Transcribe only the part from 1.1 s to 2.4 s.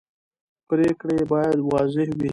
باید واضح وي